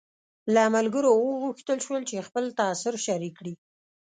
[0.53, 3.53] له ملګرو وغوښتل شول چې خپل تاثر شریک کړي.